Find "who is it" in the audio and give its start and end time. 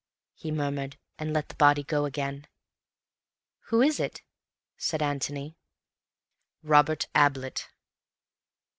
3.65-4.23